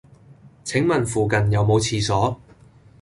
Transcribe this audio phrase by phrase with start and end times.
[0.63, 2.41] 請問附近有無廁所